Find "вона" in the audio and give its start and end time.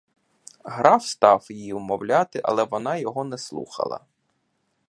2.63-2.97